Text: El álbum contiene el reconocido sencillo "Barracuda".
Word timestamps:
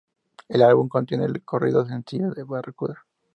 El 0.49 0.63
álbum 0.63 0.87
contiene 0.89 1.25
el 1.25 1.35
reconocido 1.35 1.85
sencillo 1.85 2.33
"Barracuda". 2.47 3.05